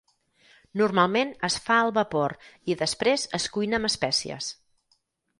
Normalment 0.81 1.33
es 1.47 1.57
fa 1.65 1.75
al 1.81 1.91
vapor 1.97 2.33
i 2.73 2.77
després 2.79 3.25
es 3.41 3.45
cuina 3.57 3.81
amb 3.81 3.91
espècies. 3.91 4.49